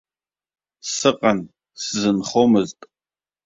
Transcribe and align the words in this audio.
Сыҟан, 0.93 1.39
сзынхомызт. 1.81 2.79